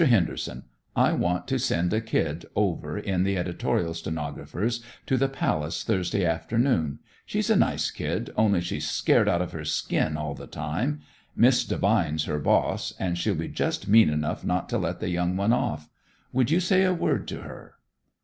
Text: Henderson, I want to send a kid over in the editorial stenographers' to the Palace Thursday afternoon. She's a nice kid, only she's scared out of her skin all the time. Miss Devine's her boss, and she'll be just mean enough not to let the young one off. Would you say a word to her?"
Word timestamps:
Henderson, 0.03 0.63
I 0.95 1.13
want 1.13 1.47
to 1.49 1.59
send 1.59 1.93
a 1.93 2.01
kid 2.01 2.47
over 2.55 2.97
in 2.97 3.21
the 3.23 3.37
editorial 3.37 3.93
stenographers' 3.93 4.83
to 5.05 5.15
the 5.15 5.27
Palace 5.29 5.83
Thursday 5.83 6.25
afternoon. 6.25 6.97
She's 7.23 7.51
a 7.51 7.55
nice 7.55 7.91
kid, 7.91 8.33
only 8.35 8.61
she's 8.61 8.89
scared 8.89 9.29
out 9.29 9.43
of 9.43 9.51
her 9.51 9.63
skin 9.63 10.17
all 10.17 10.33
the 10.33 10.47
time. 10.47 11.01
Miss 11.35 11.63
Devine's 11.63 12.23
her 12.25 12.39
boss, 12.39 12.95
and 12.97 13.15
she'll 13.15 13.35
be 13.35 13.47
just 13.47 13.87
mean 13.87 14.09
enough 14.09 14.43
not 14.43 14.67
to 14.69 14.79
let 14.79 15.01
the 15.01 15.09
young 15.09 15.37
one 15.37 15.53
off. 15.53 15.87
Would 16.33 16.49
you 16.49 16.59
say 16.61 16.81
a 16.81 16.95
word 16.95 17.27
to 17.27 17.41
her?" 17.41 17.75